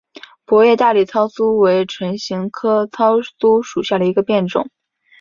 [0.47, 4.67] 薄叶大理糙苏为唇形科糙苏属下的一个变种。